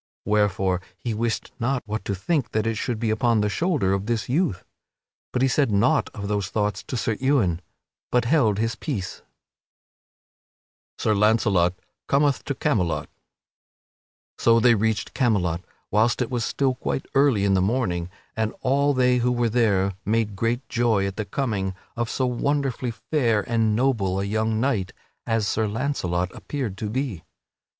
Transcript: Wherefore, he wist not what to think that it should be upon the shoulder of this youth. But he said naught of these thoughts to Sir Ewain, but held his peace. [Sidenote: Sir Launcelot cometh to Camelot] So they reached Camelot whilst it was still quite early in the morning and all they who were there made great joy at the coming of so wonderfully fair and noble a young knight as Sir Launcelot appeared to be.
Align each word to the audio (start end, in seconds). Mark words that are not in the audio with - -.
Wherefore, 0.25 0.81
he 0.97 1.13
wist 1.13 1.51
not 1.59 1.83
what 1.85 2.03
to 2.05 2.15
think 2.15 2.53
that 2.53 2.65
it 2.65 2.73
should 2.73 2.97
be 2.99 3.11
upon 3.11 3.41
the 3.41 3.49
shoulder 3.49 3.93
of 3.93 4.07
this 4.07 4.27
youth. 4.27 4.63
But 5.31 5.43
he 5.43 5.47
said 5.47 5.69
naught 5.71 6.09
of 6.15 6.27
these 6.27 6.49
thoughts 6.49 6.81
to 6.81 6.97
Sir 6.97 7.17
Ewain, 7.19 7.59
but 8.11 8.25
held 8.25 8.57
his 8.57 8.73
peace. 8.75 9.21
[Sidenote: 10.97 10.97
Sir 10.97 11.13
Launcelot 11.13 11.73
cometh 12.07 12.43
to 12.45 12.55
Camelot] 12.55 13.09
So 14.39 14.59
they 14.59 14.73
reached 14.73 15.13
Camelot 15.13 15.61
whilst 15.91 16.19
it 16.19 16.31
was 16.31 16.43
still 16.43 16.73
quite 16.73 17.05
early 17.13 17.45
in 17.45 17.53
the 17.53 17.61
morning 17.61 18.09
and 18.35 18.55
all 18.61 18.95
they 18.95 19.17
who 19.19 19.31
were 19.31 19.49
there 19.49 19.93
made 20.03 20.35
great 20.35 20.67
joy 20.67 21.05
at 21.05 21.15
the 21.15 21.25
coming 21.25 21.75
of 21.95 22.09
so 22.09 22.25
wonderfully 22.25 22.89
fair 22.89 23.47
and 23.47 23.75
noble 23.75 24.19
a 24.19 24.23
young 24.23 24.59
knight 24.59 24.93
as 25.27 25.47
Sir 25.47 25.67
Launcelot 25.67 26.31
appeared 26.33 26.75
to 26.79 26.89
be. 26.89 27.23